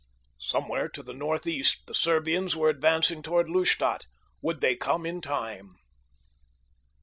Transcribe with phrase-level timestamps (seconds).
[0.39, 4.07] Somewhere to the northeast the Serbians were advancing toward Lustadt.
[4.41, 5.75] Would they come in time?